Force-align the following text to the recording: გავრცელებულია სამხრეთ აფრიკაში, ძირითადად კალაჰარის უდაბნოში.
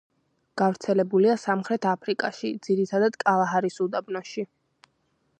გავრცელებულია 0.59 1.33
სამხრეთ 1.41 1.85
აფრიკაში, 1.91 2.51
ძირითადად 2.69 3.19
კალაჰარის 3.25 3.77
უდაბნოში. 3.85 4.47